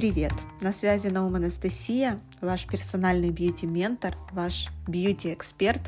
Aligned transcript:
привет! 0.00 0.32
На 0.62 0.72
связи 0.72 1.08
Наум 1.08 1.34
Анастасия, 1.34 2.18
ваш 2.40 2.64
персональный 2.66 3.28
бьюти-ментор, 3.28 4.16
ваш 4.32 4.70
бьюти-эксперт. 4.88 5.82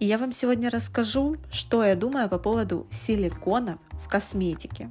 И 0.00 0.04
я 0.04 0.18
вам 0.18 0.34
сегодня 0.34 0.68
расскажу, 0.68 1.38
что 1.50 1.82
я 1.82 1.96
думаю 1.96 2.28
по 2.28 2.38
поводу 2.38 2.86
силиконов 2.90 3.78
в 4.04 4.06
косметике. 4.06 4.90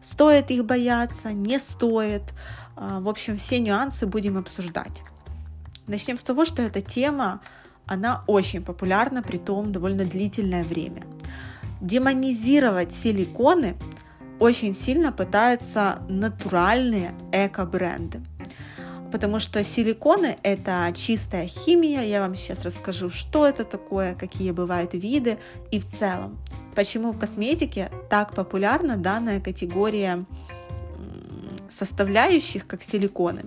Стоит 0.00 0.50
их 0.50 0.64
бояться, 0.64 1.34
не 1.34 1.58
стоит. 1.58 2.22
А, 2.76 3.00
в 3.00 3.10
общем, 3.10 3.36
все 3.36 3.58
нюансы 3.60 4.06
будем 4.06 4.38
обсуждать. 4.38 5.02
Начнем 5.86 6.18
с 6.18 6.22
того, 6.22 6.46
что 6.46 6.62
эта 6.62 6.80
тема, 6.80 7.42
она 7.84 8.24
очень 8.26 8.64
популярна, 8.64 9.22
при 9.22 9.36
том 9.36 9.70
довольно 9.70 10.06
длительное 10.06 10.64
время. 10.64 11.02
Демонизировать 11.82 12.90
силиконы 12.90 13.76
очень 14.40 14.74
сильно 14.74 15.12
пытаются 15.12 16.02
натуральные 16.08 17.14
эко-бренды. 17.32 18.20
Потому 19.10 19.38
что 19.38 19.64
силиконы– 19.64 20.36
это 20.42 20.90
чистая 20.94 21.46
химия. 21.46 22.02
Я 22.02 22.20
вам 22.20 22.34
сейчас 22.34 22.64
расскажу, 22.64 23.08
что 23.08 23.46
это 23.46 23.64
такое, 23.64 24.14
какие 24.14 24.50
бывают 24.50 24.92
виды 24.92 25.38
и 25.70 25.80
в 25.80 25.86
целом. 25.86 26.38
Почему 26.74 27.12
в 27.12 27.18
косметике 27.18 27.90
так 28.10 28.34
популярна 28.34 28.96
данная 28.96 29.40
категория 29.40 30.24
составляющих, 31.70 32.66
как 32.66 32.82
силиконы. 32.82 33.44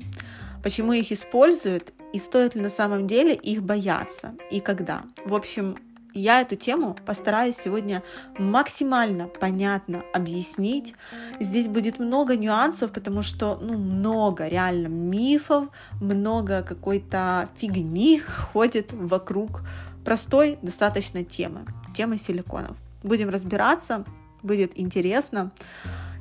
Почему 0.63 0.93
их 0.93 1.11
используют 1.11 1.93
и 2.13 2.19
стоит 2.19 2.55
ли 2.55 2.61
на 2.61 2.69
самом 2.69 3.07
деле 3.07 3.35
их 3.35 3.63
бояться 3.63 4.35
и 4.49 4.59
когда. 4.59 5.03
В 5.25 5.33
общем, 5.33 5.77
я 6.13 6.41
эту 6.41 6.55
тему 6.55 6.95
постараюсь 7.05 7.55
сегодня 7.55 8.03
максимально 8.37 9.27
понятно 9.27 10.03
объяснить. 10.13 10.93
Здесь 11.39 11.67
будет 11.67 11.99
много 11.99 12.35
нюансов, 12.35 12.91
потому 12.91 13.21
что 13.21 13.57
ну, 13.61 13.77
много 13.77 14.47
реально 14.47 14.87
мифов, 14.87 15.69
много 15.99 16.63
какой-то 16.63 17.49
фигни 17.55 18.19
ходит 18.53 18.91
вокруг 18.91 19.61
простой 20.03 20.57
достаточно 20.61 21.23
темы, 21.23 21.61
темы 21.95 22.17
силиконов. 22.17 22.77
Будем 23.03 23.29
разбираться, 23.29 24.05
будет 24.43 24.77
интересно. 24.79 25.51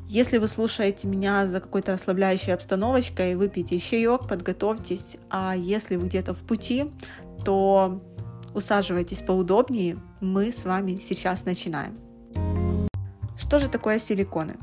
Если 0.09 0.39
вы 0.39 0.49
слушаете 0.49 1.07
меня 1.07 1.47
за 1.47 1.61
какой-то 1.61 1.93
расслабляющей 1.93 2.53
обстановочкой, 2.53 3.37
выпейте 3.37 3.79
чаек, 3.79 4.27
подготовьтесь. 4.29 5.17
А 5.31 5.55
если 5.57 5.95
вы 5.95 6.09
где-то 6.09 6.35
в 6.35 6.39
пути, 6.39 6.91
то 7.45 8.03
Усаживайтесь 8.55 9.23
поудобнее, 9.23 9.99
мы 10.21 10.53
с 10.53 10.65
вами 10.65 10.99
сейчас 11.01 11.45
начинаем. 11.45 11.99
Что 13.39 13.59
же 13.59 13.69
такое 13.69 13.99
силиконы? 13.99 14.57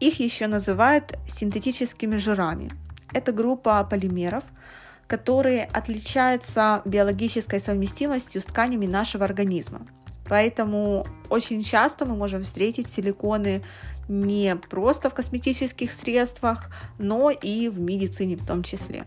Их 0.00 0.18
еще 0.18 0.48
называют 0.48 1.16
синтетическими 1.28 2.16
жирами. 2.16 2.72
Это 3.14 3.32
группа 3.32 3.84
полимеров, 3.84 4.44
которые 5.06 5.64
отличаются 5.64 6.82
биологической 6.84 7.60
совместимостью 7.60 8.42
с 8.42 8.44
тканями 8.44 8.86
нашего 8.86 9.24
организма. 9.24 9.86
Поэтому 10.28 11.06
очень 11.28 11.62
часто 11.62 12.06
мы 12.06 12.16
можем 12.16 12.42
встретить 12.42 12.90
силиконы 12.90 13.62
не 14.08 14.56
просто 14.56 15.10
в 15.10 15.14
косметических 15.14 15.92
средствах, 15.92 16.70
но 16.98 17.30
и 17.30 17.68
в 17.68 17.78
медицине 17.80 18.36
в 18.36 18.46
том 18.46 18.62
числе. 18.62 19.04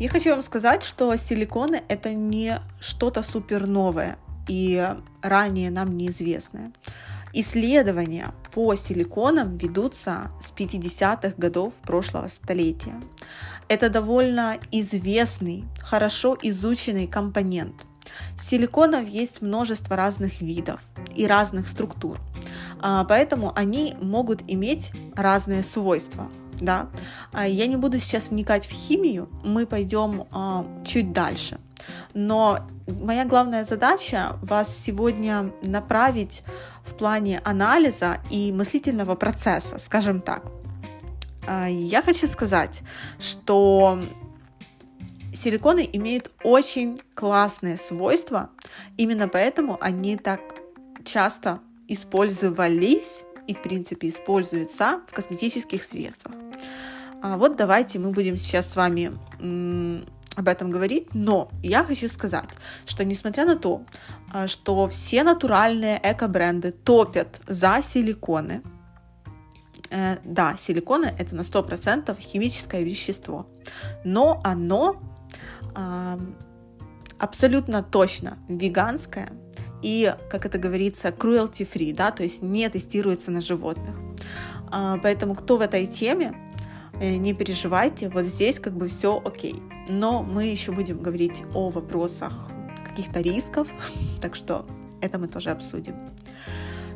Я 0.00 0.08
хочу 0.08 0.30
вам 0.30 0.42
сказать, 0.42 0.82
что 0.82 1.14
силиконы 1.14 1.84
это 1.88 2.12
не 2.12 2.58
что-то 2.80 3.22
супер 3.22 3.66
новое 3.66 4.18
и 4.48 4.88
ранее 5.22 5.70
нам 5.70 5.96
неизвестное. 5.96 6.72
Исследования 7.32 8.32
по 8.52 8.74
силиконам 8.74 9.56
ведутся 9.56 10.32
с 10.42 10.52
50-х 10.52 11.34
годов 11.36 11.74
прошлого 11.74 12.26
столетия. 12.26 13.00
Это 13.68 13.88
довольно 13.88 14.58
известный, 14.72 15.64
хорошо 15.80 16.36
изученный 16.42 17.06
компонент. 17.06 17.86
Силиконов 18.38 19.08
есть 19.08 19.42
множество 19.42 19.94
разных 19.94 20.40
видов 20.40 20.80
и 21.14 21.24
разных 21.26 21.68
структур, 21.68 22.18
а, 22.80 23.04
поэтому 23.04 23.52
они 23.54 23.94
могут 24.00 24.42
иметь 24.48 24.90
разные 25.14 25.62
свойства– 25.62 26.28
да. 26.60 26.88
А 27.32 27.46
я 27.46 27.66
не 27.66 27.76
буду 27.76 27.98
сейчас 27.98 28.28
вникать 28.28 28.66
в 28.66 28.70
химию, 28.70 29.28
мы 29.42 29.66
пойдем 29.66 30.26
а, 30.30 30.66
чуть 30.84 31.12
дальше. 31.12 31.58
Но 32.14 32.60
моя 32.86 33.24
главная 33.24 33.64
задача 33.64 34.36
вас 34.42 34.76
сегодня 34.76 35.50
направить 35.62 36.42
в 36.84 36.94
плане 36.94 37.40
анализа 37.44 38.18
и 38.30 38.52
мыслительного 38.52 39.14
процесса, 39.14 39.78
скажем 39.78 40.20
так. 40.20 40.44
А, 41.46 41.68
я 41.68 42.02
хочу 42.02 42.26
сказать, 42.26 42.82
что 43.18 44.00
силиконы 45.34 45.88
имеют 45.92 46.30
очень 46.42 47.00
классные 47.14 47.76
свойства, 47.76 48.50
именно 48.96 49.28
поэтому 49.28 49.76
они 49.80 50.16
так 50.16 50.40
часто 51.04 51.60
использовались 51.88 53.24
и, 53.46 53.54
в 53.54 53.62
принципе, 53.62 54.08
используются 54.08 55.00
в 55.06 55.14
косметических 55.14 55.82
средствах. 55.82 56.34
А 57.22 57.36
вот 57.36 57.56
давайте 57.56 57.98
мы 57.98 58.10
будем 58.10 58.36
сейчас 58.36 58.70
с 58.70 58.76
вами 58.76 59.12
об 60.36 60.48
этом 60.48 60.70
говорить, 60.70 61.14
но 61.14 61.48
я 61.62 61.84
хочу 61.84 62.08
сказать, 62.08 62.48
что 62.86 63.04
несмотря 63.04 63.46
на 63.46 63.56
то, 63.56 63.84
а, 64.32 64.46
что 64.48 64.88
все 64.88 65.22
натуральные 65.22 66.00
эко-бренды 66.02 66.72
топят 66.72 67.40
за 67.46 67.80
силиконы, 67.82 68.62
э, 69.90 70.16
да, 70.24 70.56
силиконы 70.56 71.14
это 71.18 71.34
на 71.36 71.42
100% 71.42 72.18
химическое 72.18 72.82
вещество, 72.82 73.46
но 74.04 74.40
оно 74.44 75.00
абсолютно 77.18 77.82
точно 77.82 78.38
веганское, 78.48 79.28
и, 79.84 80.14
как 80.30 80.46
это 80.46 80.56
говорится, 80.56 81.08
cruelty-free, 81.08 81.94
да, 81.94 82.10
то 82.10 82.22
есть 82.22 82.42
не 82.42 82.68
тестируется 82.70 83.30
на 83.30 83.42
животных. 83.42 83.94
А, 84.70 84.98
поэтому 85.02 85.34
кто 85.34 85.58
в 85.58 85.60
этой 85.60 85.86
теме, 85.86 86.34
э, 87.00 87.16
не 87.16 87.34
переживайте, 87.34 88.08
вот 88.08 88.24
здесь 88.24 88.58
как 88.58 88.72
бы 88.72 88.88
все 88.88 89.20
окей. 89.22 89.62
Но 89.88 90.22
мы 90.22 90.46
еще 90.46 90.72
будем 90.72 91.02
говорить 91.02 91.42
о 91.52 91.68
вопросах 91.68 92.32
каких-то 92.88 93.20
рисков, 93.20 93.68
так 94.22 94.34
что 94.34 94.66
это 95.02 95.18
мы 95.18 95.28
тоже 95.28 95.50
обсудим. 95.50 95.94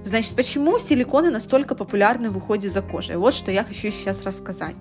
Значит, 0.05 0.35
почему 0.35 0.79
силиконы 0.79 1.31
настолько 1.31 1.75
популярны 1.75 2.31
в 2.31 2.39
уходе 2.39 2.71
за 2.71 2.81
кожей? 2.81 3.17
Вот 3.17 3.35
что 3.35 3.51
я 3.51 3.65
хочу 3.65 3.91
сейчас 3.91 4.25
рассказать. 4.25 4.77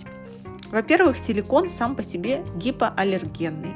Во-первых, 0.71 1.17
силикон 1.17 1.69
сам 1.69 1.95
по 1.95 2.03
себе 2.03 2.43
гипоаллергенный. 2.57 3.73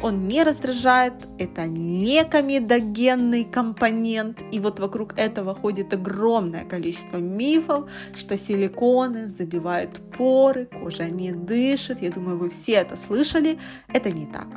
Он 0.00 0.28
не 0.28 0.42
раздражает, 0.42 1.14
это 1.38 1.66
не 1.66 2.24
комедогенный 2.24 3.44
компонент. 3.44 4.42
И 4.52 4.60
вот 4.60 4.78
вокруг 4.78 5.18
этого 5.18 5.54
ходит 5.54 5.94
огромное 5.94 6.64
количество 6.64 7.16
мифов, 7.16 7.90
что 8.14 8.36
силиконы 8.36 9.28
забивают 9.28 10.00
поры, 10.16 10.66
кожа 10.66 11.08
не 11.08 11.32
дышит. 11.32 12.02
Я 12.02 12.10
думаю, 12.10 12.38
вы 12.38 12.50
все 12.50 12.72
это 12.72 12.96
слышали. 12.96 13.58
Это 13.88 14.10
не 14.10 14.26
так. 14.26 14.48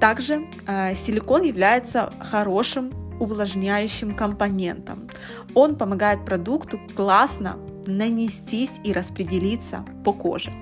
Также 0.00 0.46
э, 0.66 0.94
силикон 0.94 1.42
является 1.42 2.12
хорошим 2.20 2.92
увлажняющим 3.18 4.14
компонентом. 4.14 5.08
Он 5.54 5.76
помогает 5.76 6.24
продукту 6.24 6.78
классно 6.94 7.58
нанестись 7.88 8.70
и 8.84 8.92
распределиться 8.92 9.84
по 10.04 10.12
коже. 10.12 10.52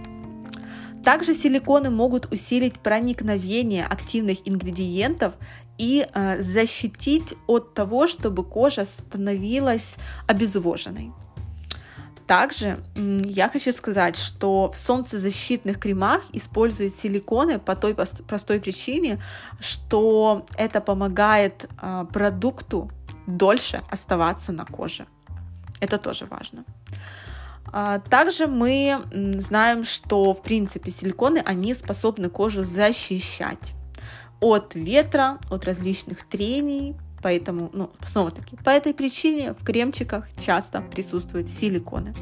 Также 1.05 1.35
силиконы 1.35 1.91
могут 1.91 2.33
усилить 2.33 2.81
проникновение 2.81 3.85
активных 3.85 4.39
ингредиентов 4.49 5.35
и 5.79 6.07
э, 6.13 6.43
защитить 6.43 7.35
от 7.47 7.75
того, 7.75 8.07
чтобы 8.07 8.43
кожа 8.43 8.85
становилась 8.85 9.97
обезвоженной. 10.27 11.13
Также 12.27 12.79
я 12.97 13.49
хочу 13.49 13.73
сказать, 13.73 14.17
что 14.17 14.69
в 14.73 14.77
солнцезащитных 14.77 15.79
кремах 15.79 16.23
используют 16.33 16.97
силиконы 16.97 17.61
по 17.61 17.77
той 17.77 17.95
простой 17.95 18.59
причине, 18.59 19.23
что 19.61 20.45
это 20.59 20.81
помогает 20.81 21.69
э, 21.81 22.05
продукту 22.13 22.91
дольше 23.29 23.81
оставаться 23.91 24.51
на 24.51 24.65
коже. 24.65 25.07
Это 25.81 25.99
тоже 25.99 26.27
важно. 26.27 26.65
А, 27.73 27.99
также 27.99 28.47
мы 28.47 29.01
знаем, 29.39 29.85
что 29.85 30.33
в 30.33 30.43
принципе 30.43 30.91
силиконы, 30.91 31.43
они 31.45 31.75
способны 31.75 32.29
кожу 32.29 32.63
защищать 32.63 33.75
от 34.41 34.75
ветра, 34.75 35.39
от 35.51 35.65
различных 35.65 36.27
трений, 36.29 36.95
поэтому, 37.23 37.71
ну, 37.73 37.91
снова 38.05 38.31
таки, 38.31 38.57
по 38.57 38.71
этой 38.71 38.95
причине 38.95 39.55
в 39.55 39.65
кремчиках 39.65 40.27
часто 40.37 40.81
присутствуют 40.81 41.51
силиконы. 41.51 42.15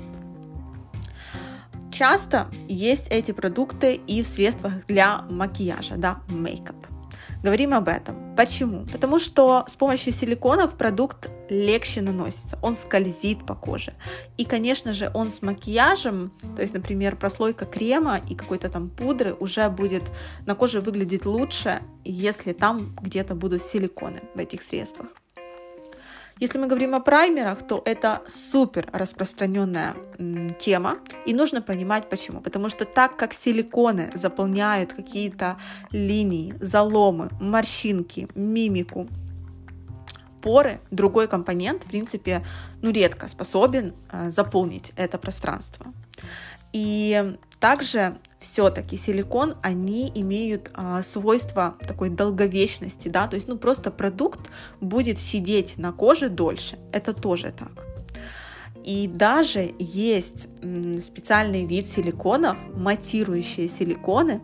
Часто 1.92 2.48
есть 2.68 3.06
эти 3.08 3.30
продукты 3.30 3.94
и 3.94 4.22
в 4.22 4.26
средствах 4.26 4.84
для 4.86 5.22
макияжа, 5.30 5.96
да, 5.96 6.20
мейкап. 6.28 6.76
Говорим 7.44 7.74
об 7.74 7.88
этом. 7.88 8.34
Почему? 8.36 8.86
Потому 8.86 9.18
что 9.18 9.64
с 9.68 9.76
помощью 9.76 10.12
силиконов 10.12 10.76
продукт 10.76 11.28
легче 11.48 12.02
наносится, 12.02 12.58
он 12.62 12.74
скользит 12.74 13.46
по 13.46 13.54
коже. 13.54 13.94
И, 14.36 14.44
конечно 14.44 14.92
же, 14.92 15.10
он 15.14 15.30
с 15.30 15.42
макияжем, 15.42 16.32
то 16.56 16.62
есть, 16.62 16.74
например, 16.74 17.16
прослойка 17.16 17.64
крема 17.64 18.20
и 18.28 18.34
какой-то 18.34 18.68
там 18.68 18.90
пудры 18.90 19.34
уже 19.34 19.68
будет 19.68 20.04
на 20.46 20.54
коже 20.54 20.80
выглядеть 20.80 21.26
лучше, 21.26 21.82
если 22.04 22.52
там 22.52 22.96
где-то 23.00 23.34
будут 23.34 23.62
силиконы 23.62 24.20
в 24.34 24.38
этих 24.38 24.62
средствах. 24.62 25.08
Если 26.40 26.58
мы 26.58 26.66
говорим 26.66 26.96
о 26.96 27.00
праймерах, 27.00 27.64
то 27.64 27.80
это 27.84 28.22
супер 28.26 28.88
распространенная 28.92 29.94
тема, 30.58 30.98
и 31.26 31.32
нужно 31.32 31.62
понимать 31.62 32.08
почему. 32.08 32.40
Потому 32.40 32.68
что 32.68 32.84
так 32.84 33.16
как 33.16 33.32
силиконы 33.32 34.10
заполняют 34.14 34.92
какие-то 34.92 35.58
линии, 35.92 36.54
заломы, 36.60 37.28
морщинки, 37.40 38.28
мимику, 38.34 39.08
поры, 40.44 40.78
другой 40.90 41.26
компонент, 41.26 41.84
в 41.84 41.86
принципе, 41.86 42.44
ну, 42.82 42.90
редко 42.90 43.28
способен 43.28 43.94
э, 44.12 44.30
заполнить 44.30 44.92
это 44.96 45.18
пространство. 45.18 45.86
И 46.74 47.36
также 47.60 48.16
все-таки 48.40 48.98
силикон, 48.98 49.54
они 49.62 50.12
имеют 50.14 50.70
а, 50.74 51.02
свойство 51.02 51.76
такой 51.88 52.10
долговечности, 52.10 53.08
да, 53.08 53.26
то 53.26 53.36
есть, 53.36 53.48
ну, 53.48 53.56
просто 53.56 53.90
продукт 53.90 54.50
будет 54.80 55.18
сидеть 55.18 55.78
на 55.78 55.92
коже 55.92 56.28
дольше, 56.28 56.78
это 56.92 57.14
тоже 57.14 57.54
так. 57.58 57.93
И 58.84 59.08
даже 59.08 59.74
есть 59.78 60.48
специальный 61.00 61.64
вид 61.64 61.88
силиконов, 61.88 62.58
матирующие 62.76 63.68
силиконы, 63.68 64.42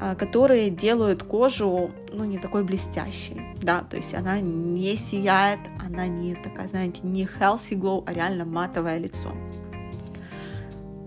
а, 0.00 0.14
которые 0.14 0.70
делают 0.70 1.22
кожу, 1.22 1.90
ну, 2.10 2.24
не 2.24 2.38
такой 2.38 2.64
блестящей, 2.64 3.42
да, 3.60 3.80
то 3.80 3.98
есть 3.98 4.14
она 4.14 4.40
не 4.40 4.96
сияет, 4.96 5.60
она 5.86 6.06
не 6.06 6.34
такая, 6.34 6.68
знаете, 6.68 7.00
не 7.02 7.24
healthy 7.24 7.78
glow, 7.78 8.02
а 8.06 8.14
реально 8.14 8.46
матовое 8.46 8.96
лицо. 8.96 9.30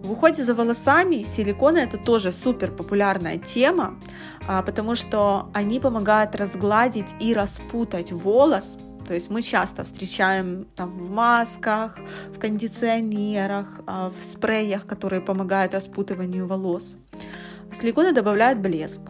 В 0.03 0.11
уходе 0.11 0.45
за 0.45 0.53
волосами 0.53 1.23
силиконы 1.23 1.79
это 1.79 1.97
тоже 1.97 2.31
супер 2.31 2.71
популярная 2.71 3.39
тема, 3.39 3.99
а, 4.47 4.61
потому 4.61 4.93
что 4.93 5.49
они 5.55 5.79
помогают 5.79 6.35
разгладить 6.35 7.07
и 7.19 7.33
распутать 7.33 8.11
волос. 8.11 8.77
То 9.07 9.13
есть 9.13 9.29
мы 9.29 9.41
часто 9.41 9.83
встречаем 9.83 10.67
там 10.75 10.97
в 10.97 11.11
масках, 11.11 11.97
в 12.33 12.39
кондиционерах, 12.39 13.67
а, 13.85 14.09
в 14.09 14.23
спреях, 14.23 14.85
которые 14.85 15.21
помогают 15.21 15.73
распутыванию 15.73 16.47
волос. 16.47 16.95
Силиконы 17.71 18.13
добавляют 18.13 18.59
блеск. 18.59 19.01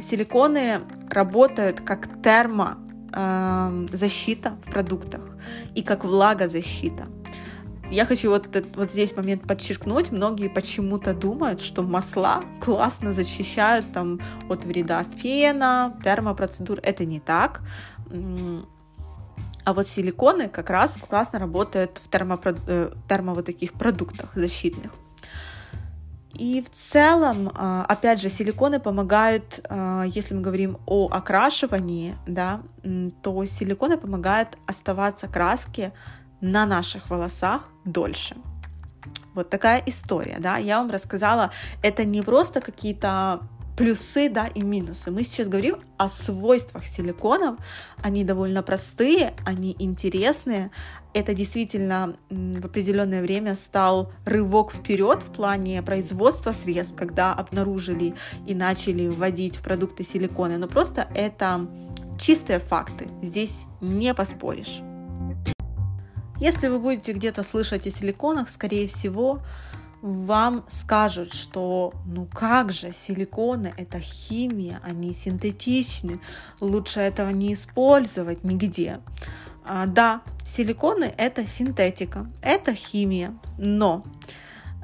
Силиконы 0.00 0.80
работают 1.10 1.80
как 1.80 2.08
термозащита 2.22 4.56
в 4.64 4.70
продуктах 4.70 5.22
и 5.74 5.82
как 5.82 6.04
влагозащита. 6.04 7.06
Я 7.90 8.06
хочу 8.06 8.30
вот, 8.30 8.48
вот 8.76 8.90
здесь 8.90 9.14
момент 9.14 9.46
подчеркнуть. 9.46 10.10
Многие 10.10 10.48
почему-то 10.48 11.12
думают, 11.12 11.60
что 11.60 11.82
масла 11.82 12.42
классно 12.60 13.12
защищают 13.12 13.92
там, 13.92 14.20
от 14.48 14.64
вреда 14.64 15.04
фена, 15.16 15.94
термопроцедур. 16.02 16.80
Это 16.82 17.04
не 17.04 17.20
так. 17.20 17.60
А 19.64 19.72
вот 19.72 19.88
силиконы 19.88 20.48
как 20.48 20.70
раз 20.70 20.98
классно 21.08 21.38
работают 21.38 21.98
в 22.02 22.10
термо, 22.10 22.38
э, 22.44 22.90
термо 23.08 23.34
вот 23.34 23.46
таких 23.46 23.72
продуктах 23.72 24.30
защитных. 24.34 24.92
И 26.34 26.60
в 26.62 26.70
целом, 26.70 27.50
а, 27.54 27.84
опять 27.88 28.20
же, 28.20 28.28
силиконы 28.28 28.80
помогают, 28.80 29.60
а, 29.68 30.02
если 30.02 30.34
мы 30.34 30.40
говорим 30.42 30.78
о 30.86 31.08
окрашивании, 31.10 32.16
да, 32.26 32.60
то 33.22 33.44
силиконы 33.44 33.96
помогают 33.96 34.58
оставаться 34.66 35.28
краски 35.28 35.92
на 36.40 36.66
наших 36.66 37.08
волосах 37.08 37.68
дольше. 37.84 38.34
Вот 39.34 39.50
такая 39.50 39.82
история, 39.86 40.36
да, 40.38 40.58
я 40.58 40.78
вам 40.78 40.90
рассказала, 40.90 41.50
это 41.82 42.04
не 42.04 42.22
просто 42.22 42.60
какие-то 42.60 43.40
плюсы, 43.76 44.28
да, 44.28 44.46
и 44.46 44.62
минусы. 44.62 45.10
Мы 45.10 45.22
сейчас 45.22 45.48
говорим 45.48 45.76
о 45.96 46.08
свойствах 46.08 46.84
силиконов. 46.86 47.58
Они 48.02 48.24
довольно 48.24 48.62
простые, 48.62 49.34
они 49.44 49.74
интересные. 49.78 50.70
Это 51.12 51.34
действительно 51.34 52.16
в 52.30 52.66
определенное 52.66 53.22
время 53.22 53.54
стал 53.54 54.12
рывок 54.24 54.72
вперед 54.72 55.22
в 55.22 55.32
плане 55.32 55.82
производства 55.82 56.52
средств, 56.52 56.96
когда 56.96 57.32
обнаружили 57.32 58.14
и 58.46 58.54
начали 58.54 59.06
вводить 59.06 59.56
в 59.56 59.62
продукты 59.62 60.04
силиконы. 60.04 60.58
Но 60.58 60.66
просто 60.66 61.08
это 61.14 61.68
чистые 62.18 62.58
факты. 62.58 63.08
Здесь 63.22 63.66
не 63.80 64.12
поспоришь. 64.14 64.80
Если 66.40 66.66
вы 66.66 66.80
будете 66.80 67.12
где-то 67.12 67.44
слышать 67.44 67.86
о 67.86 67.90
силиконах, 67.90 68.50
скорее 68.50 68.88
всего, 68.88 69.40
вам 70.04 70.66
скажут, 70.68 71.32
что 71.32 71.94
ну 72.04 72.26
как 72.26 72.72
же, 72.72 72.92
силиконы 72.92 73.72
это 73.78 74.00
химия, 74.00 74.78
они 74.84 75.14
синтетичны, 75.14 76.20
лучше 76.60 77.00
этого 77.00 77.30
не 77.30 77.54
использовать 77.54 78.44
нигде. 78.44 79.00
А, 79.64 79.86
да, 79.86 80.20
силиконы 80.44 81.14
это 81.16 81.46
синтетика, 81.46 82.30
это 82.42 82.74
химия, 82.74 83.32
но 83.56 84.04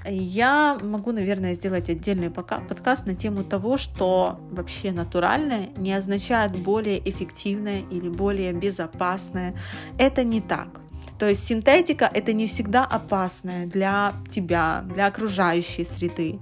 я 0.06 0.78
могу, 0.80 1.12
наверное, 1.12 1.52
сделать 1.52 1.90
отдельный 1.90 2.30
подкаст 2.30 3.04
на 3.04 3.14
тему 3.14 3.44
того, 3.44 3.76
что 3.76 4.40
вообще 4.50 4.90
натуральное 4.90 5.68
не 5.76 5.92
означает 5.92 6.58
более 6.62 6.98
эффективное 6.98 7.82
или 7.90 8.08
более 8.08 8.54
безопасное. 8.54 9.54
Это 9.98 10.24
не 10.24 10.40
так. 10.40 10.80
То 11.20 11.28
есть 11.28 11.46
синтетика 11.46 12.10
это 12.14 12.32
не 12.32 12.46
всегда 12.46 12.86
опасная 12.86 13.66
для 13.66 14.14
тебя, 14.30 14.82
для 14.94 15.06
окружающей 15.06 15.84
среды. 15.84 16.40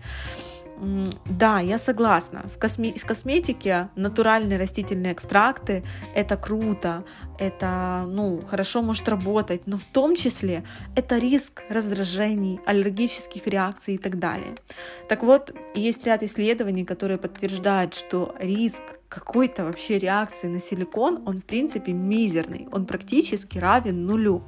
Да, 1.27 1.59
я 1.59 1.79
согласна. 1.79 2.45
В 2.55 2.59
косме- 2.59 2.95
из 2.95 3.05
косметики 3.05 3.89
натуральные 3.97 4.57
растительные 4.57 5.13
экстракты 5.13 5.83
это 6.15 6.37
круто, 6.37 7.05
это 7.41 8.05
ну, 8.07 8.41
хорошо 8.47 8.83
может 8.83 9.09
работать, 9.09 9.63
но 9.67 9.77
в 9.77 9.85
том 9.85 10.15
числе 10.15 10.63
это 10.95 11.19
риск 11.19 11.65
раздражений, 11.69 12.61
аллергических 12.65 13.49
реакций 13.49 13.95
и 13.95 13.99
так 13.99 14.21
далее. 14.21 14.55
Так 15.09 15.25
вот, 15.25 15.53
есть 15.75 16.07
ряд 16.07 16.23
исследований, 16.23 16.85
которые 16.85 17.19
подтверждают, 17.19 17.95
что 17.95 18.37
риск 18.39 18.83
какой-то 19.09 19.65
вообще 19.65 19.99
реакции 19.99 20.47
на 20.47 20.61
силикон, 20.61 21.23
он 21.27 21.41
в 21.41 21.45
принципе 21.45 21.93
мизерный, 21.93 22.69
он 22.71 22.87
практически 22.87 23.59
равен 23.59 24.07
нулю. 24.07 24.45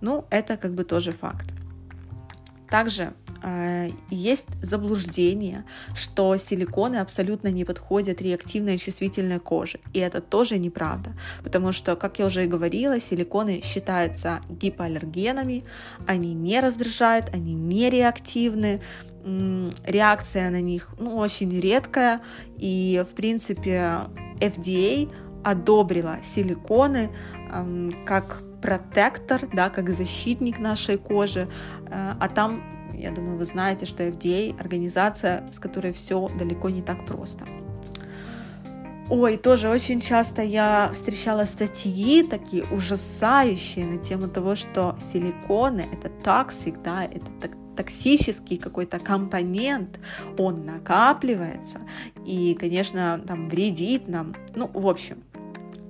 Ну, 0.00 0.24
это 0.30 0.56
как 0.56 0.74
бы 0.74 0.84
тоже 0.84 1.12
факт. 1.12 1.46
Также 2.70 3.12
э, 3.42 3.90
есть 4.10 4.46
заблуждение, 4.62 5.64
что 5.94 6.36
силиконы 6.36 6.96
абсолютно 6.96 7.48
не 7.48 7.64
подходят 7.64 8.22
реактивной 8.22 8.78
чувствительной 8.78 9.40
коже. 9.40 9.80
И 9.92 9.98
это 9.98 10.20
тоже 10.20 10.58
неправда, 10.58 11.10
потому 11.42 11.72
что, 11.72 11.96
как 11.96 12.20
я 12.20 12.26
уже 12.26 12.44
и 12.44 12.46
говорила, 12.46 13.00
силиконы 13.00 13.60
считаются 13.64 14.40
гипоаллергенами, 14.48 15.64
они 16.06 16.32
не 16.32 16.60
раздражают, 16.60 17.34
они 17.34 17.54
не 17.54 17.90
реактивны, 17.90 18.80
реакция 19.84 20.48
на 20.50 20.60
них 20.60 20.90
ну, 20.98 21.16
очень 21.16 21.58
редкая, 21.60 22.20
и, 22.56 23.04
в 23.10 23.14
принципе, 23.14 24.00
FDA 24.38 25.12
одобрила 25.44 26.18
силиконы 26.22 27.10
эм, 27.52 27.92
как 28.06 28.42
протектор, 28.62 29.48
да, 29.52 29.70
как 29.70 29.90
защитник 29.90 30.58
нашей 30.58 30.96
кожи, 30.96 31.48
э, 31.86 32.14
а 32.20 32.28
там, 32.28 32.62
я 32.94 33.10
думаю, 33.10 33.38
вы 33.38 33.44
знаете, 33.44 33.86
что 33.86 34.02
FDA 34.02 34.58
организация, 34.60 35.48
с 35.52 35.58
которой 35.58 35.92
все 35.92 36.28
далеко 36.38 36.70
не 36.70 36.82
так 36.82 37.06
просто. 37.06 37.44
Ой, 39.10 39.38
тоже 39.38 39.68
очень 39.68 40.00
часто 40.00 40.40
я 40.42 40.88
встречала 40.92 41.44
статьи 41.44 42.22
такие 42.22 42.62
ужасающие 42.70 43.84
на 43.84 43.98
тему 43.98 44.28
того, 44.28 44.54
что 44.54 44.96
силиконы 45.12 45.84
это 45.92 46.08
toxic, 46.22 46.80
да, 46.82 47.04
это 47.04 47.26
так, 47.40 47.50
токсический 47.76 48.56
какой-то 48.56 49.00
компонент, 49.00 49.98
он 50.38 50.64
накапливается 50.64 51.80
и, 52.24 52.54
конечно, 52.54 53.20
там 53.26 53.48
вредит 53.48 54.06
нам. 54.06 54.36
Ну, 54.54 54.70
в 54.72 54.86
общем, 54.86 55.24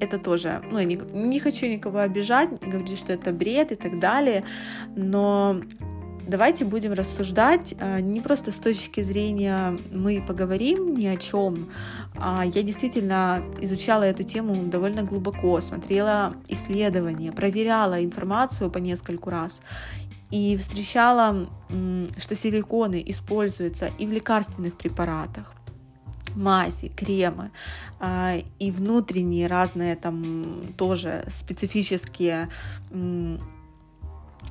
это 0.00 0.18
тоже, 0.18 0.62
ну, 0.70 0.78
я 0.78 0.84
не, 0.84 0.96
не 1.12 1.40
хочу 1.40 1.66
никого 1.66 1.98
обижать, 1.98 2.50
говорить, 2.60 2.98
что 2.98 3.12
это 3.12 3.32
бред 3.32 3.72
и 3.72 3.76
так 3.76 3.98
далее, 3.98 4.44
но 4.96 5.60
давайте 6.30 6.64
будем 6.64 6.92
рассуждать 6.92 7.74
а, 7.80 8.00
не 8.00 8.20
просто 8.20 8.52
с 8.52 8.56
точки 8.56 9.02
зрения 9.02 9.78
мы 9.92 10.22
поговорим 10.26 10.96
ни 10.96 11.06
о 11.06 11.16
чем. 11.16 11.70
А 12.16 12.44
я 12.44 12.62
действительно 12.62 13.42
изучала 13.60 14.04
эту 14.04 14.22
тему 14.22 14.54
довольно 14.66 15.02
глубоко, 15.02 15.60
смотрела 15.60 16.34
исследования, 16.48 17.32
проверяла 17.32 18.02
информацию 18.02 18.70
по 18.70 18.78
нескольку 18.78 19.30
раз 19.30 19.60
и 20.30 20.56
встречала, 20.56 21.48
что 22.18 22.34
силиконы 22.36 23.02
используются 23.06 23.90
и 23.98 24.06
в 24.06 24.12
лекарственных 24.12 24.76
препаратах, 24.76 25.52
мази, 26.34 26.88
кремы 26.88 27.50
а, 27.98 28.36
и 28.58 28.70
внутренние 28.70 29.46
разные 29.46 29.96
там 29.96 30.72
тоже 30.76 31.24
специфические 31.28 32.48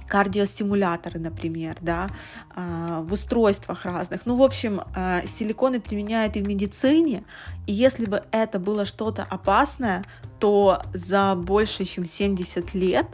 кардиостимуляторы, 0.08 1.20
например, 1.20 1.78
да, 1.82 2.10
а, 2.56 3.02
в 3.02 3.14
устройствах 3.14 3.86
разных. 3.86 4.26
Ну, 4.26 4.36
в 4.36 4.44
общем, 4.44 4.82
а, 4.96 5.22
силиконы 5.26 5.80
применяют 5.80 6.36
и 6.36 6.42
в 6.42 6.48
медицине, 6.48 7.24
и 7.68 7.74
если 7.74 8.06
бы 8.06 8.24
это 8.32 8.60
было 8.60 8.86
что-то 8.86 9.24
опасное, 9.24 10.04
то 10.40 10.82
за 10.94 11.36
больше, 11.36 11.86
чем 11.86 12.06
70 12.06 12.74
лет 12.74 13.08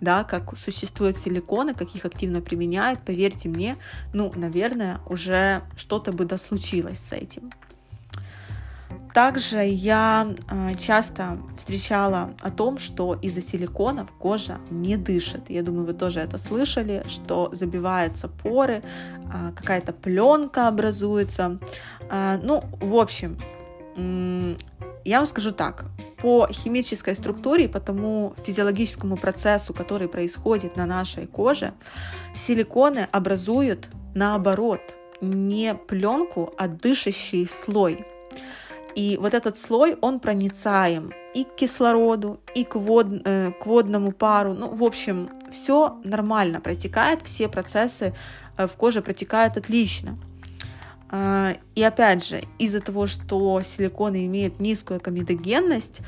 да, 0.00 0.22
как 0.22 0.56
существуют 0.58 1.16
силиконы, 1.16 1.72
как 1.72 1.94
их 1.94 2.04
активно 2.04 2.42
применяют, 2.42 3.00
поверьте 3.00 3.48
мне, 3.48 3.76
ну, 4.12 4.30
наверное, 4.36 5.00
уже 5.06 5.62
что-то 5.76 6.12
бы 6.12 6.26
да 6.26 6.36
случилось 6.36 6.98
с 6.98 7.12
этим. 7.12 7.50
Также 9.14 9.64
я 9.64 10.34
а, 10.48 10.74
часто 10.74 11.38
встречала 11.56 12.34
о 12.42 12.50
том, 12.50 12.78
что 12.78 13.14
из-за 13.14 13.42
силиконов 13.42 14.10
кожа 14.10 14.58
не 14.70 14.96
дышит. 14.96 15.48
Я 15.48 15.62
думаю, 15.62 15.86
вы 15.86 15.92
тоже 15.92 16.18
это 16.18 16.36
слышали, 16.36 17.04
что 17.06 17.48
забиваются 17.52 18.26
поры, 18.26 18.82
а, 19.32 19.52
какая-то 19.52 19.92
пленка 19.92 20.66
образуется. 20.66 21.60
А, 22.10 22.40
ну, 22.42 22.64
в 22.80 22.96
общем, 22.96 23.38
я 25.04 25.18
вам 25.18 25.28
скажу 25.28 25.52
так, 25.52 25.84
по 26.20 26.48
химической 26.50 27.14
структуре, 27.14 27.68
по 27.68 27.78
тому 27.78 28.34
физиологическому 28.44 29.16
процессу, 29.16 29.72
который 29.72 30.08
происходит 30.08 30.74
на 30.76 30.86
нашей 30.86 31.28
коже, 31.28 31.72
силиконы 32.36 33.06
образуют 33.12 33.88
наоборот 34.14 34.80
не 35.20 35.74
пленку, 35.74 36.52
а 36.58 36.66
дышащий 36.66 37.46
слой. 37.46 38.04
И 38.96 39.18
вот 39.20 39.34
этот 39.34 39.58
слой, 39.58 39.96
он 40.00 40.20
проницаем 40.20 41.12
и 41.34 41.44
к 41.44 41.56
кислороду, 41.56 42.40
и 42.54 42.64
к, 42.64 42.76
вод, 42.76 43.06
э, 43.24 43.50
к 43.60 43.66
водному 43.66 44.12
пару. 44.12 44.54
Ну, 44.54 44.72
в 44.72 44.84
общем, 44.84 45.30
все 45.50 46.00
нормально 46.04 46.60
протекает, 46.60 47.20
все 47.24 47.48
процессы 47.48 48.14
э, 48.56 48.66
в 48.66 48.76
коже 48.76 49.02
протекают 49.02 49.56
отлично. 49.56 50.16
Э, 51.10 51.54
и 51.74 51.82
опять 51.82 52.24
же, 52.24 52.40
из-за 52.58 52.80
того, 52.80 53.06
что 53.06 53.62
силиконы 53.62 54.26
имеют 54.26 54.60
низкую 54.60 55.00
комедогенность, 55.00 56.00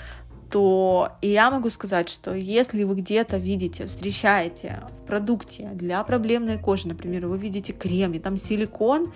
то 0.50 1.12
я 1.22 1.50
могу 1.50 1.70
сказать, 1.70 2.08
что 2.08 2.34
если 2.34 2.84
вы 2.84 2.94
где-то 2.94 3.36
видите, 3.36 3.86
встречаете 3.86 4.80
в 5.00 5.04
продукте 5.04 5.70
для 5.74 6.02
проблемной 6.04 6.56
кожи, 6.58 6.86
например, 6.86 7.26
вы 7.26 7.36
видите 7.36 7.72
крем, 7.72 8.12
и 8.12 8.20
там 8.20 8.38
силикон, 8.38 9.12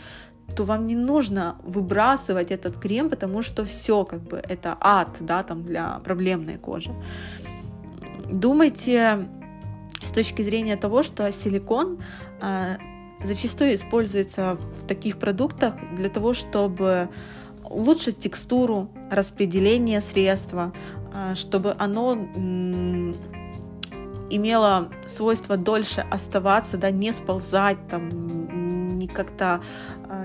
то 0.57 0.64
вам 0.64 0.87
не 0.87 0.97
нужно 0.97 1.57
выбрасывать 1.62 2.50
этот 2.50 2.76
крем, 2.76 3.11
потому 3.11 3.42
что 3.42 3.64
все 3.64 4.04
как 4.04 4.21
бы 4.23 4.37
это 4.37 4.76
ад, 4.80 5.09
да, 5.21 5.42
там 5.42 5.62
для 5.62 6.00
проблемной 6.04 6.59
кожи. 6.59 6.90
Думайте 8.30 9.28
с 10.02 10.11
точки 10.11 10.42
зрения 10.42 10.76
того, 10.76 11.02
что 11.02 11.30
силикон 11.33 11.99
э, 12.40 12.76
зачастую 13.25 13.75
используется 13.75 14.57
в 14.83 14.87
таких 14.87 15.19
продуктах 15.19 15.75
для 15.97 16.09
того, 16.09 16.33
чтобы 16.35 17.09
улучшить 17.64 18.19
текстуру, 18.19 18.88
распределение 19.11 20.00
средства, 20.00 20.73
э, 21.12 21.35
чтобы 21.35 21.75
оно 21.78 22.12
м- 22.12 23.16
имело 24.30 24.88
свойство 25.07 25.57
дольше 25.57 26.07
оставаться, 26.11 26.76
да, 26.76 26.90
не 26.90 27.12
сползать, 27.12 27.88
там, 27.88 28.09
как-то 29.12 29.61
а, 30.09 30.25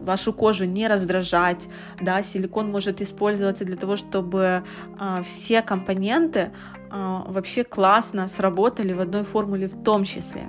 вашу 0.00 0.32
кожу 0.32 0.64
не 0.64 0.88
раздражать. 0.88 1.68
Да, 2.00 2.22
силикон 2.22 2.70
может 2.70 3.00
использоваться 3.00 3.64
для 3.64 3.76
того, 3.76 3.96
чтобы 3.96 4.62
а, 4.98 5.22
все 5.22 5.62
компоненты 5.62 6.50
а, 6.90 7.24
вообще 7.26 7.64
классно 7.64 8.28
сработали 8.28 8.92
в 8.92 9.00
одной 9.00 9.24
формуле 9.24 9.68
в 9.68 9.82
том 9.82 10.04
числе. 10.04 10.42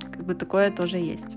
Как 0.00 0.24
бы 0.24 0.34
такое 0.34 0.70
тоже 0.70 0.98
есть. 0.98 1.36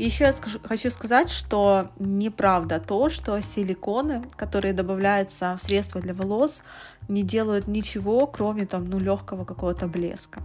Еще 0.00 0.24
я 0.24 0.34
хочу 0.64 0.90
сказать, 0.90 1.28
что 1.28 1.90
неправда 1.98 2.80
то, 2.80 3.10
что 3.10 3.38
силиконы, 3.42 4.22
которые 4.34 4.72
добавляются 4.72 5.58
в 5.58 5.62
средства 5.62 6.00
для 6.00 6.14
волос, 6.14 6.62
не 7.08 7.22
делают 7.22 7.66
ничего, 7.66 8.26
кроме 8.26 8.64
там, 8.64 8.88
ну, 8.88 8.98
легкого 8.98 9.44
какого-то 9.44 9.88
блеска. 9.88 10.40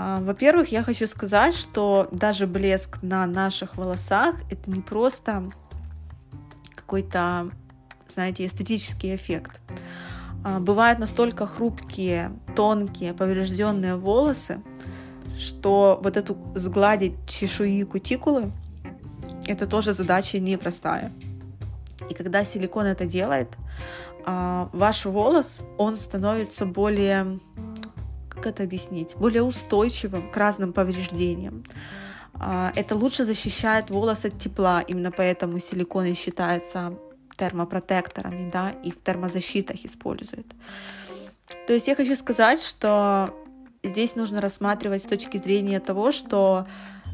А, 0.00 0.20
во-первых, 0.20 0.70
я 0.70 0.84
хочу 0.84 1.08
сказать, 1.08 1.54
что 1.54 2.06
даже 2.12 2.46
блеск 2.46 3.02
на 3.02 3.26
наших 3.26 3.76
волосах 3.76 4.36
это 4.48 4.70
не 4.70 4.80
просто 4.80 5.50
какой-то, 6.76 7.50
знаете, 8.06 8.46
эстетический 8.46 9.16
эффект. 9.16 9.60
А, 10.44 10.60
бывают 10.60 11.00
настолько 11.00 11.48
хрупкие, 11.48 12.30
тонкие, 12.54 13.12
поврежденные 13.12 13.96
волосы, 13.96 14.62
что 15.36 15.98
вот 16.00 16.16
эту 16.16 16.38
сгладить 16.54 17.14
чешуи 17.26 17.82
кутикулы, 17.82 18.52
это 19.46 19.66
тоже 19.66 19.94
задача 19.94 20.38
непростая. 20.38 21.12
И 22.08 22.14
когда 22.14 22.44
силикон 22.44 22.86
это 22.86 23.04
делает, 23.04 23.48
а, 24.24 24.70
ваш 24.72 25.06
волос, 25.06 25.60
он 25.76 25.96
становится 25.96 26.66
более 26.66 27.40
как 28.38 28.46
это 28.46 28.62
объяснить, 28.62 29.14
более 29.16 29.42
устойчивым 29.42 30.30
к 30.30 30.36
разным 30.36 30.72
повреждениям. 30.72 31.64
А, 32.34 32.72
это 32.76 32.94
лучше 32.96 33.24
защищает 33.24 33.90
волос 33.90 34.24
от 34.24 34.38
тепла, 34.38 34.80
именно 34.80 35.10
поэтому 35.10 35.58
силиконы 35.58 36.14
считаются 36.14 36.94
термопротекторами, 37.36 38.50
да, 38.50 38.70
и 38.84 38.90
в 38.90 39.02
термозащитах 39.02 39.84
используют. 39.84 40.46
То 41.66 41.72
есть 41.72 41.88
я 41.88 41.94
хочу 41.94 42.14
сказать, 42.16 42.62
что 42.62 43.34
здесь 43.82 44.16
нужно 44.16 44.40
рассматривать 44.40 45.02
с 45.02 45.06
точки 45.06 45.38
зрения 45.38 45.80
того, 45.80 46.12
что 46.12 46.66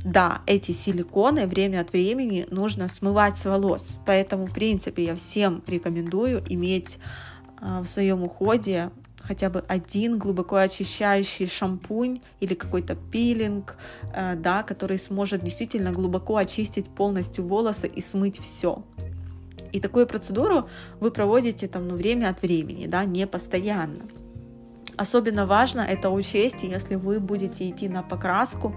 да, 0.04 0.42
эти 0.46 0.72
силиконы 0.72 1.46
время 1.46 1.80
от 1.80 1.92
времени 1.92 2.46
нужно 2.50 2.88
смывать 2.88 3.38
с 3.38 3.46
волос. 3.46 3.98
Поэтому, 4.04 4.46
в 4.46 4.52
принципе, 4.52 5.04
я 5.04 5.16
всем 5.16 5.62
рекомендую 5.66 6.44
иметь 6.48 6.98
а, 7.58 7.80
в 7.80 7.86
своем 7.86 8.22
уходе 8.22 8.90
хотя 9.26 9.50
бы 9.50 9.64
один 9.68 10.18
глубоко 10.18 10.56
очищающий 10.56 11.46
шампунь 11.46 12.20
или 12.40 12.54
какой-то 12.54 12.94
пилинг, 12.94 13.76
э, 14.14 14.34
да, 14.36 14.62
который 14.62 14.98
сможет 14.98 15.42
действительно 15.42 15.92
глубоко 15.92 16.36
очистить 16.36 16.88
полностью 16.90 17.46
волосы 17.46 17.86
и 17.86 18.00
смыть 18.00 18.38
все. 18.38 18.84
И 19.72 19.80
такую 19.80 20.06
процедуру 20.06 20.68
вы 21.00 21.10
проводите 21.10 21.66
там, 21.66 21.88
ну, 21.88 21.96
время 21.96 22.28
от 22.28 22.42
времени, 22.42 22.86
да, 22.86 23.04
не 23.04 23.26
постоянно. 23.26 24.04
Особенно 24.96 25.44
важно 25.46 25.80
это 25.80 26.10
учесть, 26.10 26.62
если 26.62 26.94
вы 26.94 27.18
будете 27.18 27.68
идти 27.68 27.88
на 27.88 28.02
покраску, 28.02 28.74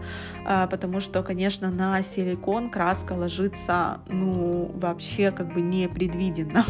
э, 0.48 0.68
потому 0.70 1.00
что, 1.00 1.22
конечно, 1.24 1.70
на 1.70 2.02
силикон 2.02 2.70
краска 2.70 3.14
ложится, 3.14 4.00
ну, 4.08 4.72
вообще 4.76 5.32
как 5.32 5.54
бы 5.54 5.62
не 5.62 5.88
предвиденно. 5.88 6.66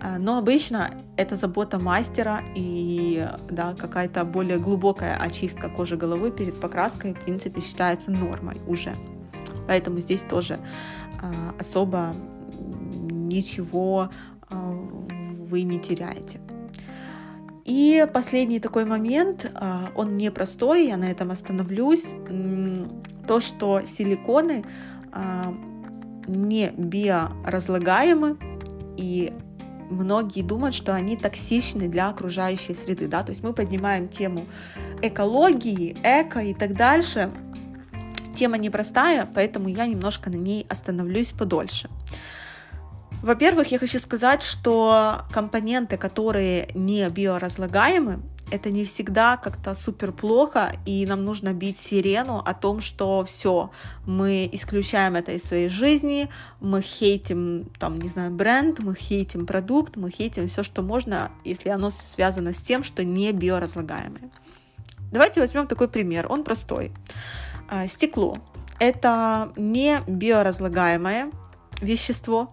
Э, 0.00 0.16
но 0.18 0.38
обычно 0.38 0.90
это 1.16 1.36
забота 1.36 1.78
мастера 1.78 2.40
и, 2.54 3.26
да, 3.50 3.74
какая-то 3.74 4.24
более 4.24 4.58
глубокая 4.58 5.16
очистка 5.16 5.68
кожи 5.68 5.96
головы 5.96 6.30
перед 6.30 6.60
покраской, 6.60 7.14
в 7.14 7.20
принципе, 7.20 7.60
считается 7.62 8.10
нормой 8.10 8.60
уже. 8.66 8.94
Поэтому 9.66 10.00
здесь 10.00 10.20
тоже 10.20 10.58
э, 11.22 11.32
особо 11.58 12.14
ничего 13.10 14.10
вы 14.50 15.62
не 15.62 15.78
теряете. 15.78 16.40
И 17.68 18.06
последний 18.14 18.60
такой 18.60 18.86
момент, 18.86 19.50
а, 19.54 19.90
он 19.94 20.16
непростой, 20.16 20.86
я 20.86 20.96
на 20.96 21.10
этом 21.10 21.30
остановлюсь, 21.30 22.06
то, 23.26 23.40
что 23.40 23.82
силиконы 23.82 24.64
а, 25.12 25.54
не 26.26 26.70
биоразлагаемы, 26.70 28.38
и 28.96 29.34
многие 29.90 30.40
думают, 30.40 30.74
что 30.74 30.94
они 30.94 31.14
токсичны 31.14 31.88
для 31.88 32.08
окружающей 32.08 32.72
среды. 32.72 33.06
Да? 33.06 33.22
То 33.22 33.32
есть 33.32 33.42
мы 33.42 33.52
поднимаем 33.52 34.08
тему 34.08 34.46
экологии, 35.02 35.94
эко 36.02 36.40
и 36.40 36.54
так 36.54 36.74
дальше. 36.74 37.30
Тема 38.34 38.56
непростая, 38.56 39.28
поэтому 39.34 39.68
я 39.68 39.84
немножко 39.84 40.30
на 40.30 40.36
ней 40.36 40.64
остановлюсь 40.70 41.32
подольше. 41.32 41.90
Во-первых, 43.22 43.72
я 43.72 43.78
хочу 43.78 43.98
сказать, 43.98 44.42
что 44.42 45.22
компоненты, 45.32 45.96
которые 45.96 46.68
не 46.74 47.08
биоразлагаемы, 47.08 48.20
это 48.50 48.70
не 48.70 48.84
всегда 48.84 49.36
как-то 49.36 49.74
супер 49.74 50.12
плохо, 50.12 50.72
и 50.86 51.04
нам 51.06 51.24
нужно 51.24 51.52
бить 51.52 51.78
сирену 51.78 52.38
о 52.38 52.54
том, 52.54 52.80
что 52.80 53.24
все, 53.24 53.70
мы 54.06 54.48
исключаем 54.52 55.16
это 55.16 55.32
из 55.32 55.44
своей 55.44 55.68
жизни, 55.68 56.28
мы 56.60 56.80
хейтим, 56.80 57.70
там, 57.78 58.00
не 58.00 58.08
знаю, 58.08 58.30
бренд, 58.30 58.78
мы 58.78 58.94
хейтим 58.94 59.46
продукт, 59.46 59.96
мы 59.96 60.10
хейтим 60.10 60.48
все, 60.48 60.62
что 60.62 60.82
можно, 60.82 61.30
если 61.44 61.68
оно 61.68 61.90
связано 61.90 62.52
с 62.52 62.62
тем, 62.62 62.84
что 62.84 63.04
не 63.04 63.32
биоразлагаемое. 63.32 64.30
Давайте 65.12 65.40
возьмем 65.40 65.66
такой 65.66 65.88
пример, 65.88 66.26
он 66.30 66.44
простой. 66.44 66.92
А, 67.68 67.86
стекло– 67.86 68.38
это 68.78 69.52
не 69.56 70.00
биоразлагаемое 70.06 71.30
вещество, 71.80 72.50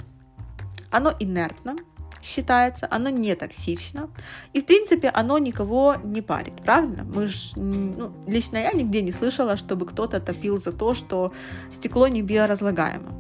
Оно 0.96 1.14
инертно, 1.20 1.76
считается, 2.24 2.88
оно 2.90 3.10
не 3.10 3.36
токсично, 3.36 4.10
и, 4.54 4.62
в 4.62 4.66
принципе, 4.66 5.10
оно 5.10 5.38
никого 5.40 5.96
не 6.04 6.22
парит, 6.22 6.64
правильно? 6.64 7.04
Мы 7.04 7.28
ж, 7.28 7.52
ну, 7.58 8.14
лично 8.28 8.58
я 8.58 8.72
нигде 8.72 9.02
не 9.02 9.12
слышала, 9.12 9.58
чтобы 9.58 9.86
кто-то 9.86 10.22
топил 10.22 10.58
за 10.58 10.72
то, 10.72 10.96
что 10.96 11.34
стекло 11.74 12.08
не 12.08 12.22
биоразлагаемо. 12.22 13.12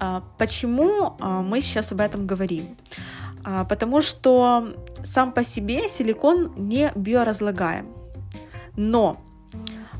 А, 0.00 0.24
почему 0.36 1.14
а, 1.20 1.42
мы 1.42 1.60
сейчас 1.60 1.92
об 1.92 2.00
этом 2.00 2.26
говорим? 2.26 2.76
А, 3.44 3.64
потому 3.64 4.02
что 4.02 4.74
сам 5.04 5.30
по 5.30 5.44
себе 5.44 5.88
силикон 5.88 6.54
не 6.56 6.90
биоразлагаем, 6.96 7.86
но 8.76 9.16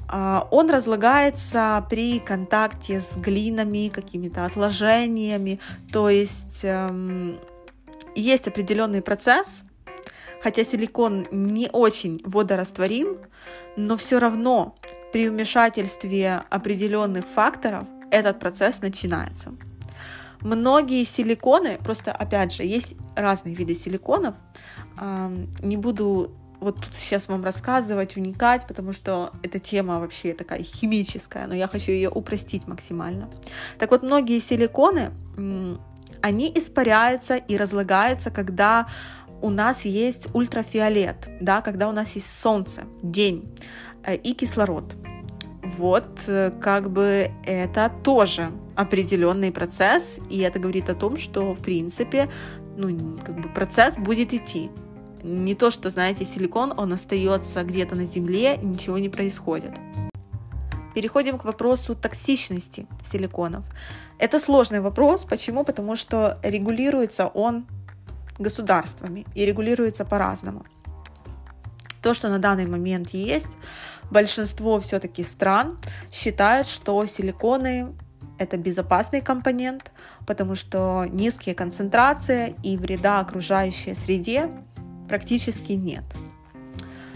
он 0.08 0.70
разлагается 0.70 1.84
при 1.90 2.20
контакте 2.20 3.00
с 3.00 3.16
глинами, 3.16 3.88
какими-то 3.88 4.44
отложениями, 4.44 5.58
то 5.92 6.08
есть 6.08 6.60
эм, 6.62 7.38
есть 8.14 8.48
определенный 8.48 9.02
процесс, 9.02 9.62
хотя 10.42 10.64
силикон 10.64 11.26
не 11.30 11.68
очень 11.72 12.20
водорастворим, 12.24 13.18
но 13.76 13.96
все 13.96 14.18
равно 14.18 14.76
при 15.12 15.28
вмешательстве 15.28 16.42
определенных 16.50 17.26
факторов 17.26 17.86
этот 18.10 18.38
процесс 18.38 18.80
начинается. 18.80 19.54
Многие 20.40 21.04
силиконы, 21.04 21.78
просто 21.78 22.12
опять 22.12 22.52
же, 22.52 22.62
есть 22.62 22.94
разные 23.16 23.54
виды 23.54 23.74
силиконов, 23.74 24.36
не 25.62 25.76
буду 25.76 26.32
вот 26.60 26.76
тут 26.76 26.96
сейчас 26.96 27.28
вам 27.28 27.44
рассказывать, 27.44 28.16
уникать, 28.16 28.66
потому 28.66 28.92
что 28.92 29.32
эта 29.42 29.58
тема 29.58 30.00
вообще 30.00 30.32
такая 30.32 30.62
химическая, 30.62 31.46
но 31.46 31.54
я 31.54 31.68
хочу 31.68 31.92
ее 31.92 32.08
упростить 32.08 32.66
максимально. 32.66 33.28
Так 33.78 33.90
вот, 33.90 34.02
многие 34.02 34.40
силиконы, 34.40 35.10
они 36.22 36.52
испаряются 36.54 37.36
и 37.36 37.56
разлагаются, 37.56 38.30
когда 38.30 38.86
у 39.42 39.50
нас 39.50 39.84
есть 39.84 40.28
ультрафиолет, 40.34 41.28
да, 41.40 41.60
когда 41.60 41.88
у 41.88 41.92
нас 41.92 42.16
есть 42.16 42.40
солнце, 42.40 42.84
день 43.02 43.54
э, 44.04 44.16
и 44.16 44.32
кислород. 44.32 44.96
Вот, 45.62 46.08
э, 46.26 46.52
как 46.60 46.90
бы 46.90 47.30
это 47.44 47.92
тоже 48.02 48.50
определенный 48.76 49.52
процесс, 49.52 50.18
и 50.30 50.38
это 50.40 50.58
говорит 50.58 50.88
о 50.88 50.94
том, 50.94 51.16
что, 51.16 51.54
в 51.54 51.60
принципе, 51.60 52.30
ну, 52.76 53.18
как 53.24 53.40
бы 53.40 53.48
процесс 53.48 53.96
будет 53.96 54.32
идти. 54.32 54.70
Не 55.26 55.56
то, 55.56 55.72
что, 55.72 55.90
знаете, 55.90 56.24
силикон, 56.24 56.72
он 56.76 56.92
остается 56.92 57.64
где-то 57.64 57.96
на 57.96 58.06
земле, 58.06 58.58
ничего 58.58 58.96
не 58.98 59.08
происходит. 59.08 59.72
Переходим 60.94 61.36
к 61.36 61.44
вопросу 61.44 61.96
токсичности 61.96 62.86
силиконов. 63.04 63.64
Это 64.20 64.38
сложный 64.38 64.78
вопрос. 64.80 65.24
Почему? 65.24 65.64
Потому 65.64 65.96
что 65.96 66.38
регулируется 66.44 67.26
он 67.26 67.66
государствами 68.38 69.26
и 69.34 69.44
регулируется 69.44 70.04
по-разному. 70.04 70.64
То, 72.02 72.14
что 72.14 72.28
на 72.28 72.38
данный 72.38 72.66
момент 72.66 73.10
есть, 73.10 73.58
большинство 74.12 74.78
все-таки 74.78 75.24
стран 75.24 75.76
считают, 76.12 76.68
что 76.68 77.04
силиконы 77.04 77.88
это 78.38 78.56
безопасный 78.56 79.22
компонент, 79.22 79.90
потому 80.24 80.54
что 80.54 81.04
низкие 81.10 81.56
концентрации 81.56 82.54
и 82.62 82.76
вреда 82.76 83.18
окружающей 83.18 83.96
среде 83.96 84.50
практически 85.08 85.72
нет. 85.72 86.04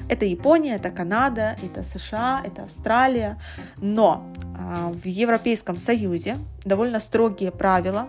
Это 0.08 0.24
Япония, 0.24 0.74
это 0.74 0.90
Канада, 0.90 1.56
это 1.62 1.82
США, 1.84 2.42
это 2.44 2.64
Австралия. 2.64 3.38
Но 3.76 4.32
э, 4.58 4.92
в 4.92 5.06
Европейском 5.06 5.78
Союзе 5.78 6.36
довольно 6.64 6.98
строгие 6.98 7.52
правила, 7.52 8.08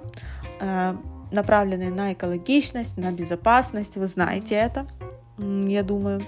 э, 0.60 0.96
направленные 1.32 1.92
на 1.92 2.14
экологичность, 2.14 2.98
на 2.98 3.12
безопасность. 3.12 3.98
Вы 3.98 4.08
знаете 4.08 4.56
это, 4.56 4.88
я 5.38 5.84
думаю. 5.84 6.24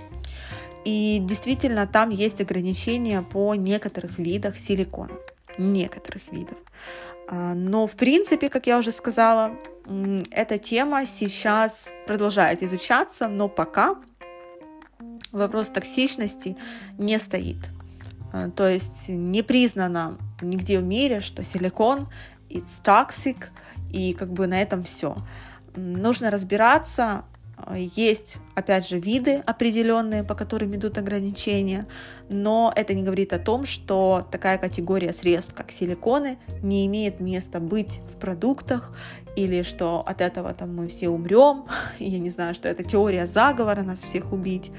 И 0.86 1.20
действительно 1.22 1.88
там 1.88 2.10
есть 2.10 2.42
ограничения 2.42 3.22
по 3.22 3.56
некоторых 3.56 4.20
видах 4.20 4.58
силиконов. 4.58 5.20
Некоторых 5.58 6.32
видов. 6.32 6.58
А, 7.28 7.54
но, 7.54 7.88
в 7.88 7.96
принципе, 7.96 8.50
как 8.50 8.68
я 8.68 8.78
уже 8.78 8.92
сказала, 8.92 9.54
эта 10.32 10.58
тема 10.58 11.06
сейчас 11.06 11.90
продолжает 12.08 12.64
изучаться, 12.64 13.28
но 13.28 13.50
пока 13.50 13.96
вопрос 15.32 15.68
токсичности 15.68 16.56
не 16.98 17.20
стоит. 17.20 17.58
А, 18.32 18.50
то 18.50 18.68
есть 18.68 19.10
не 19.10 19.44
признано 19.44 20.18
нигде 20.42 20.80
в 20.80 20.84
мире, 20.84 21.20
что 21.20 21.44
силикон 21.44 22.08
it's 22.50 22.82
toxic, 22.84 23.46
и 23.92 24.14
как 24.14 24.32
бы 24.32 24.48
на 24.48 24.62
этом 24.62 24.84
все. 24.84 25.18
Нужно 25.76 26.32
разбираться, 26.32 27.26
есть, 27.96 28.36
опять 28.56 28.88
же, 28.88 29.00
виды 29.00 29.36
определенные, 29.46 30.24
по 30.24 30.36
которым 30.36 30.76
идут 30.76 30.98
ограничения, 30.98 31.88
но 32.30 32.74
это 32.76 32.94
не 32.94 33.04
говорит 33.04 33.34
о 33.34 33.40
том, 33.40 33.66
что 33.66 34.28
такая 34.32 34.58
категория 34.58 35.14
средств, 35.14 35.54
как 35.54 35.72
силиконы, 35.72 36.38
не 36.62 36.86
имеет 36.86 37.20
места 37.20 37.60
быть 37.60 38.00
в 38.12 38.18
продуктах, 38.18 38.96
или 39.36 39.64
что 39.64 40.04
от 40.06 40.22
этого 40.22 40.54
там 40.54 40.76
мы 40.76 40.88
все 40.88 41.10
умрем, 41.10 41.66
я 42.00 42.20
не 42.20 42.30
знаю, 42.30 42.54
что 42.54 42.70
это 42.70 42.84
теория 42.84 43.28
заговора 43.28 43.82
нас 43.82 44.00
всех 44.00 44.32
убить. 44.32 44.72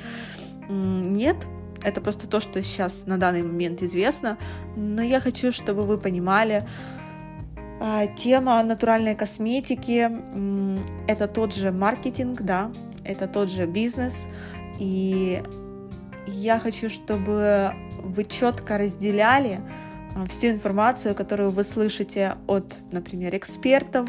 Нет, 0.68 1.36
это 1.82 2.00
просто 2.00 2.26
то, 2.26 2.40
что 2.40 2.62
сейчас 2.62 3.04
на 3.06 3.18
данный 3.18 3.42
момент 3.42 3.82
известно, 3.82 4.38
но 4.76 5.02
я 5.02 5.20
хочу, 5.20 5.52
чтобы 5.52 5.84
вы 5.84 5.98
понимали, 5.98 6.66
а, 7.80 8.06
тема 8.06 8.62
натуральной 8.62 9.14
косметики– 9.14 10.10
это 11.08 11.28
тот 11.28 11.54
же 11.54 11.70
маркетинг, 11.70 12.40
да, 12.40 12.72
это 13.04 13.26
тот 13.26 13.50
же 13.50 13.66
бизнес, 13.66 14.26
и 14.78 15.42
я 16.26 16.58
хочу, 16.58 16.88
чтобы 16.88 17.72
вы 18.02 18.24
четко 18.24 18.78
разделяли 18.78 19.60
а, 20.14 20.24
всю 20.26 20.48
информацию, 20.48 21.14
которую 21.14 21.50
вы 21.50 21.64
слышите 21.64 22.36
от, 22.46 22.78
например, 22.92 23.36
экспертов 23.36 24.08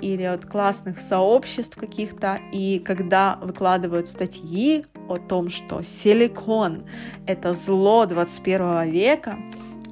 или 0.00 0.22
от 0.22 0.46
классных 0.46 1.00
сообществ 1.00 1.76
каких-то, 1.76 2.38
и 2.52 2.78
когда 2.78 3.38
выкладывают 3.42 4.06
статьи 4.06 4.86
о 5.08 5.18
том, 5.18 5.50
что 5.50 5.82
силикон— 5.82 6.84
это 7.26 7.54
зло 7.54 8.06
21 8.06 8.90
века, 8.90 9.36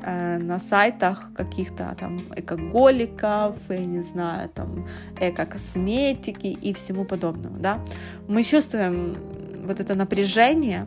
Э, 0.06 0.38
на 0.38 0.58
сайтах 0.58 1.30
каких-то 1.34 1.96
там 1.98 2.20
экоголиков, 2.36 3.56
я 3.70 3.86
не 3.86 4.02
знаю, 4.02 4.50
там 4.50 4.86
эко-косметики 5.18 6.48
и 6.48 6.74
всему 6.74 7.06
подобному, 7.06 7.58
да, 7.58 7.80
мы 8.28 8.42
чувствуем 8.42 9.16
вот 9.64 9.80
это 9.80 9.94
напряжение 9.94 10.86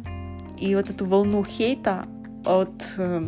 и 0.60 0.76
вот 0.76 0.91
эту 0.91 1.06
волну 1.06 1.43
хейта, 1.43 2.06
от, 2.45 2.84
э, 2.97 3.28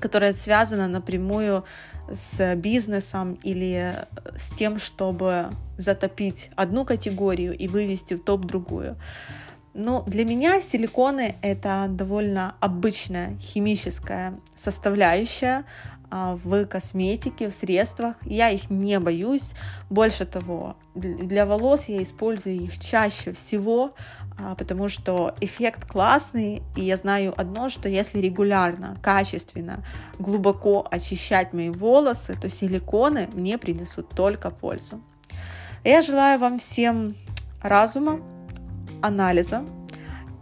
которая 0.00 0.32
связана 0.32 0.88
напрямую 0.88 1.64
с 2.10 2.54
бизнесом 2.56 3.38
или 3.42 4.06
с 4.36 4.50
тем, 4.56 4.78
чтобы 4.78 5.50
затопить 5.76 6.50
одну 6.56 6.84
категорию 6.84 7.56
и 7.56 7.68
вывести 7.68 8.14
в 8.14 8.22
топ 8.22 8.44
другую. 8.44 8.96
Ну, 9.74 10.02
для 10.06 10.24
меня 10.24 10.60
силиконы 10.60 11.36
это 11.42 11.86
довольно 11.88 12.56
обычная 12.60 13.36
химическая 13.38 14.34
составляющая 14.56 15.64
в 16.10 16.66
косметике, 16.66 17.48
в 17.48 17.52
средствах. 17.52 18.16
Я 18.24 18.50
их 18.50 18.70
не 18.70 18.98
боюсь. 18.98 19.52
Больше 19.90 20.24
того, 20.24 20.76
для 20.94 21.46
волос 21.46 21.88
я 21.88 22.02
использую 22.02 22.56
их 22.56 22.78
чаще 22.78 23.32
всего, 23.32 23.94
а, 24.38 24.54
потому 24.54 24.88
что 24.88 25.34
эффект 25.40 25.86
классный. 25.86 26.62
И 26.76 26.82
я 26.82 26.96
знаю 26.96 27.34
одно, 27.36 27.68
что 27.68 27.88
если 27.88 28.18
регулярно, 28.18 28.96
качественно, 29.02 29.84
глубоко 30.18 30.86
очищать 30.90 31.52
мои 31.52 31.70
волосы, 31.70 32.36
то 32.40 32.48
силиконы 32.48 33.28
мне 33.34 33.58
принесут 33.58 34.08
только 34.10 34.50
пользу. 34.50 35.02
Я 35.84 36.02
желаю 36.02 36.38
вам 36.38 36.58
всем 36.58 37.14
разума, 37.62 38.20
анализа. 39.02 39.64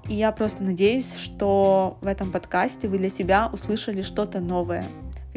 И 0.09 0.15
я 0.15 0.31
просто 0.31 0.63
надеюсь, 0.63 1.17
что 1.17 1.99
в 2.01 2.07
этом 2.07 2.31
подкасте 2.31 2.89
вы 2.89 2.99
для 2.99 3.11
себя 3.11 3.51
услышали 3.53 4.03
что-то 4.03 4.41
новое, 4.41 4.87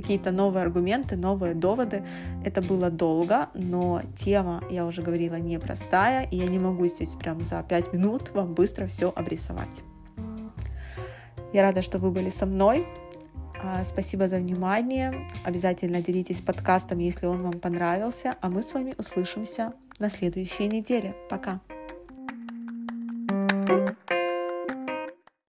какие-то 0.01 0.31
новые 0.31 0.63
аргументы, 0.63 1.15
новые 1.15 1.53
доводы. 1.53 2.03
Это 2.45 2.61
было 2.61 2.89
долго, 2.89 3.49
но 3.53 4.01
тема, 4.17 4.63
я 4.69 4.85
уже 4.85 5.01
говорила, 5.01 5.35
непростая, 5.35 6.27
и 6.29 6.37
я 6.37 6.47
не 6.47 6.59
могу 6.59 6.87
здесь 6.87 7.09
прям 7.09 7.45
за 7.45 7.63
5 7.63 7.93
минут 7.93 8.31
вам 8.33 8.53
быстро 8.53 8.85
все 8.87 9.11
обрисовать. 9.15 9.83
Я 11.53 11.63
рада, 11.63 11.81
что 11.81 11.97
вы 11.97 12.11
были 12.11 12.29
со 12.29 12.45
мной. 12.45 12.85
А, 13.61 13.83
спасибо 13.83 14.27
за 14.27 14.37
внимание. 14.37 15.27
Обязательно 15.43 16.01
делитесь 16.01 16.41
подкастом, 16.41 16.99
если 16.99 17.25
он 17.25 17.41
вам 17.41 17.59
понравился. 17.59 18.35
А 18.41 18.49
мы 18.49 18.61
с 18.61 18.73
вами 18.73 18.95
услышимся 18.97 19.73
на 19.99 20.09
следующей 20.09 20.67
неделе. 20.67 21.15
Пока! 21.29 21.59